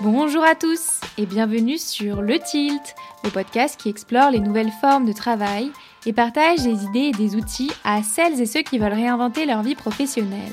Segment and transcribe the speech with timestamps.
[0.00, 5.06] Bonjour à tous et bienvenue sur Le Tilt, le podcast qui explore les nouvelles formes
[5.06, 5.72] de travail
[6.06, 9.64] et partage des idées et des outils à celles et ceux qui veulent réinventer leur
[9.64, 10.52] vie professionnelle.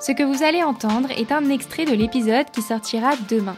[0.00, 3.56] Ce que vous allez entendre est un extrait de l'épisode qui sortira demain.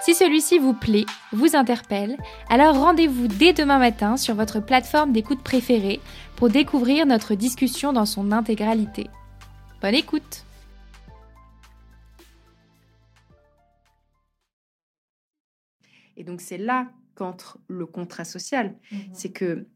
[0.00, 2.16] Si celui-ci vous plaît, vous interpelle,
[2.48, 6.00] alors rendez-vous dès demain matin sur votre plateforme d'écoute préférée
[6.36, 9.08] pour découvrir notre discussion dans son intégralité.
[9.82, 10.44] Bonne écoute
[16.18, 18.74] Et donc c'est là qu'entre le contrat social.
[18.92, 18.98] Mhm.
[19.12, 19.66] C'est que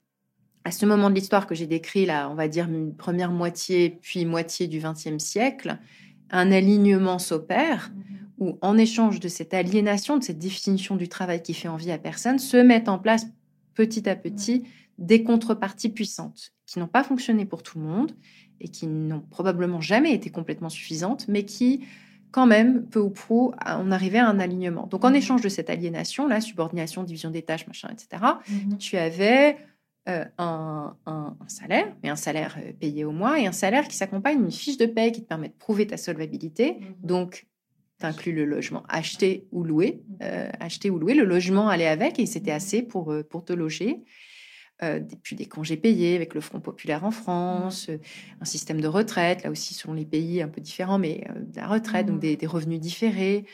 [0.65, 3.99] à ce moment de l'histoire que j'ai décrit, là, on va dire une première moitié,
[4.01, 5.79] puis moitié du XXe siècle,
[6.31, 8.29] un alignement s'opère mhm.
[8.39, 11.99] où, en échange de cette aliénation, de cette définition du travail qui fait envie à
[11.99, 13.27] personne, se mettent en place
[13.75, 14.65] petit à petit
[14.99, 18.13] des contreparties puissantes qui n'ont pas fonctionné pour tout le monde
[18.61, 21.85] et qui n'ont probablement jamais été complètement suffisantes, mais qui
[22.33, 24.87] quand même, peu ou prou, on arrivait à un alignement.
[24.87, 25.17] Donc, en mhm.
[25.17, 28.79] échange de cette aliénation, la subordination, division des tâches, machin, etc., mhm.
[28.79, 29.59] tu avais
[30.09, 30.97] euh, un,
[31.47, 34.79] salaire, mais un salaire euh, payé au mois, et un salaire qui s'accompagne d'une fiche
[34.79, 36.79] de paie qui te permet de prouver ta solvabilité.
[36.81, 36.95] Mhm.
[37.03, 37.47] Donc,
[38.01, 40.03] tu inclus le logement acheté ou loué.
[40.23, 44.03] Euh, acheté ou loué, le logement allait avec, et c'était assez pour, pour te loger.
[44.83, 47.99] Euh, puis des congés payés avec le Front populaire en France, euh,
[48.41, 51.57] un système de retraite, là aussi selon les pays un peu différents, mais euh, de
[51.57, 52.35] la retraite, donc mmh.
[52.37, 53.45] des, revenus différés,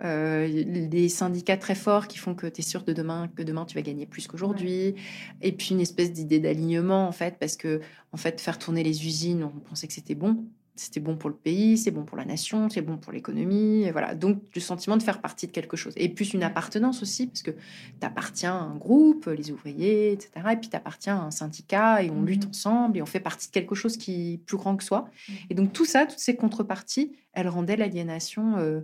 [0.00, 3.74] des syndicats très forts qui font que tu es sûr de demain, que demain tu
[3.74, 4.94] vas gagner plus qu'aujourd'hui,
[5.42, 7.80] et puis une espèce d'idée d'alignement en fait, parce que
[8.12, 10.46] en fait faire tourner les usines, on pensait que c'était bon,
[10.78, 13.90] c'était bon pour le pays, c'est bon pour la nation, c'est bon pour l'économie.
[13.90, 14.14] Voilà.
[14.14, 15.92] Donc, le sentiment de faire partie de quelque chose.
[15.96, 20.30] Et plus une appartenance aussi, parce que tu appartiens à un groupe, les ouvriers, etc.
[20.52, 23.20] Et puis, tu appartiens à un syndicat et on lutte mmh ensemble et on fait
[23.20, 25.02] partie de quelque chose qui est plus grand que soi.
[25.28, 25.32] Mmh.
[25.50, 28.80] Et donc, tout ça, toutes ces contreparties, elles rendaient l'aliénation euh,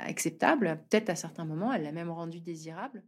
[0.00, 0.80] acceptable.
[0.90, 3.02] Peut-être à certains moments, elle l'a même rendue désirable.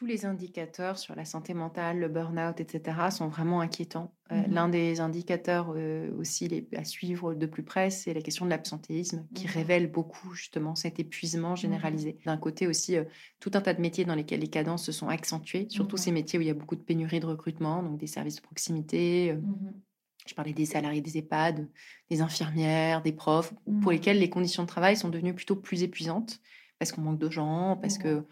[0.00, 4.14] Tous les indicateurs sur la santé mentale, le burn-out, etc., sont vraiment inquiétants.
[4.32, 8.22] Euh, mmh l'un des indicateurs euh, aussi les, à suivre de plus près, c'est la
[8.22, 12.18] question de l'absentéisme, qui mmh révèle beaucoup justement cet épuisement mmh généralisé.
[12.24, 13.04] D'un côté aussi, euh,
[13.40, 16.38] tout un tas de métiers dans lesquels les cadences se sont accentuées, surtout ces métiers
[16.38, 19.36] où il y a beaucoup de pénurie de recrutement, donc des services de proximité.
[20.26, 21.68] Je parlais des salariés des EHPAD,
[22.08, 23.52] des infirmières, des profs,
[23.82, 26.40] pour lesquels les conditions de travail sont devenues plutôt plus épuisantes
[26.80, 28.24] parce qu'on manque de gens, parce que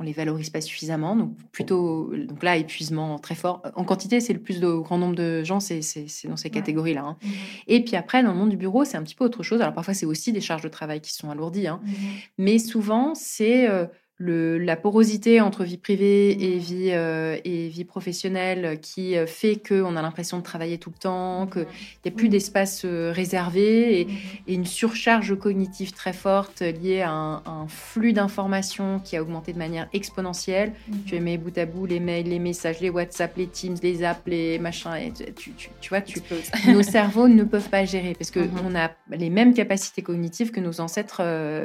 [0.00, 1.14] on les valorise pas suffisamment.
[1.14, 3.62] Donc plutôt, donc là, épuisement très fort.
[3.74, 5.82] En quantité, c'est le plus de grand nombre de gens, c'est
[6.24, 7.02] dans ces catégories-là.
[7.04, 7.16] Hein.
[7.22, 7.28] Mmh
[7.68, 9.60] Et puis après, dans le monde du bureau, c'est un petit peu autre chose.
[9.60, 11.80] Alors parfois, c'est aussi des charges de travail qui sont alourdies, hein.
[11.84, 11.90] mmh
[12.38, 13.86] mais souvent, c'est euh,
[14.20, 19.96] la porosité entre vie privée et vie, euh, et vie professionnelle qui euh, fait qu'on
[19.96, 21.66] a l'impression de travailler tout le temps, qu'il
[22.04, 24.08] n'y a plus d'espace euh, réservé et,
[24.46, 29.88] une surcharge cognitive très forte liée à un, flux d'informations qui a augmenté de manière
[29.92, 30.72] exponentielle.
[30.88, 30.94] Mmh.
[31.06, 34.20] Tu mets bout à bout les mails, les messages, les WhatsApp, les Teams, les apps,
[34.26, 34.94] les machins.
[34.96, 36.20] Et tu, tu, vois, tu,
[36.68, 38.66] nos cerveaux ne peuvent pas gérer parce qu'on mmh.
[38.66, 41.22] on a les mêmes capacités cognitives que nos ancêtres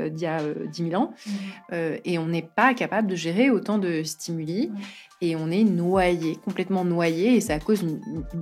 [0.10, 0.42] d'il y a
[0.72, 1.14] 10 000 ans
[1.72, 4.72] et on pas capable de gérer autant de stimuli
[5.22, 8.02] et on est noyé, complètement noyé et ça cause une,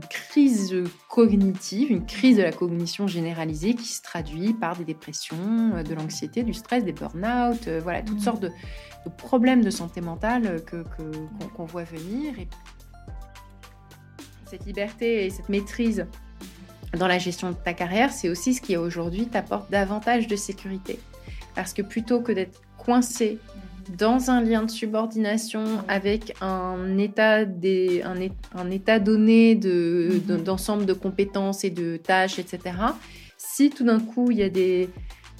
[0.09, 0.75] crise
[1.09, 5.37] cognitive, une crise de la cognition généralisée qui se traduit par des dépressions,
[5.75, 8.51] euh, de l'anxiété, du stress, des burn-out, euh, voilà, toutes sortes de,
[9.17, 10.83] problèmes de santé mentale que,
[11.55, 12.39] qu'on, voit venir.
[12.39, 12.47] Et
[14.45, 16.07] cette liberté et cette maîtrise
[16.97, 20.99] dans la gestion de ta carrière, c'est aussi ce qui aujourd'hui t'apporte davantage de sécurité.
[21.55, 23.39] Parce que plutôt que d'être coincé
[23.97, 30.43] dans un lien de subordination avec un état, des, un, état donné mhm.
[30.43, 32.75] d'ensemble de, compétences et de tâches, etc.
[33.37, 34.89] Si tout d'un coup il y a des,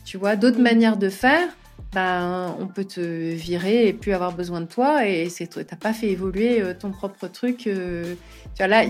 [0.06, 1.48] tu vois, d'autres manières de faire,
[1.94, 5.94] ben, on peut te virer et plus avoir besoin de toi et c'est t'as pas
[5.94, 7.68] fait évoluer euh, ton propre truc.
[7.68, 8.16] Euh,
[8.56, 8.84] tu vois là,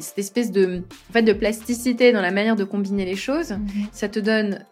[0.00, 3.86] cette espèce de, en fait, de plasticité dans la manière de combiner les choses, mhm.
[3.92, 4.64] ça te donne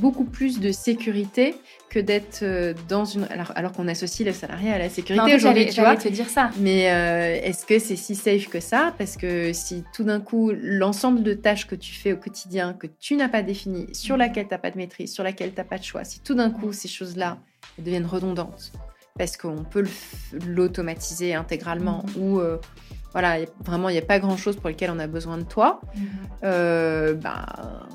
[0.00, 1.54] beaucoup plus de sécurité
[1.90, 5.66] que d'être euh, dans une alors, alors qu'on associe le salarié à la sécurité aujourd'hui
[5.66, 8.94] tu vois te dire ça mais euh, est-ce que c'est si safe que ça?
[8.98, 12.86] Parce que si tout d'un coup l'ensemble de tâches que tu fais au quotidien que
[12.86, 14.18] tu n'as pas défini sur mm.
[14.18, 16.34] laquelle tu n'as pas de maîtrise sur laquelle tu n'as pas de choix si tout
[16.34, 17.38] d'un coup ces choses là
[17.78, 18.72] deviennent redondantes
[19.16, 19.84] parce qu'on peut
[20.46, 22.20] l'automatiser intégralement mm.
[22.20, 22.58] ou euh,
[23.12, 25.80] voilà vraiment il n'y a pas grand chose pour lequel on a besoin de toi
[25.94, 27.12] mm.
[27.20, 27.86] bah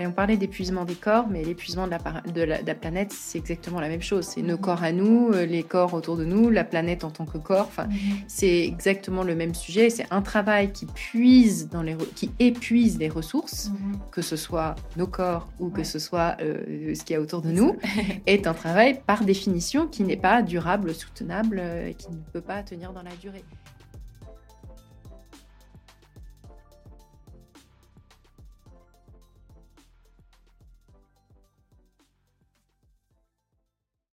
[0.00, 4.00] Et on parlait d'épuisement des corps, mais l'épuisement de, la, planète, c'est exactement la même
[4.00, 4.24] chose.
[4.24, 4.60] C'est nos mhm.
[4.60, 7.66] corps à nous, euh, les corps autour de nous, la planète en tant que corps.
[7.66, 7.98] Enfin, mhm.
[8.26, 9.90] c'est exactement le même sujet.
[9.90, 13.98] C'est un travail qui puise dans les, qui épuise les ressources, mhm.
[14.10, 17.42] que ce soit nos corps ou que ce soit euh, ce qu'il y a autour
[17.42, 17.76] de nous,
[18.26, 22.62] est un travail par définition qui n'est pas durable, soutenable, et qui ne peut pas
[22.62, 23.44] tenir dans la durée.